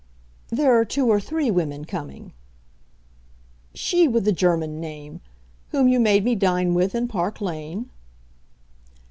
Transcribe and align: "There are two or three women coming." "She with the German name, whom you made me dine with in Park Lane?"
"There 0.49 0.73
are 0.79 0.83
two 0.83 1.07
or 1.11 1.19
three 1.19 1.51
women 1.51 1.85
coming." 1.85 2.33
"She 3.75 4.07
with 4.07 4.25
the 4.25 4.31
German 4.31 4.79
name, 4.79 5.21
whom 5.69 5.87
you 5.87 5.99
made 5.99 6.23
me 6.25 6.33
dine 6.33 6.73
with 6.73 6.95
in 6.95 7.07
Park 7.07 7.39
Lane?" 7.39 7.91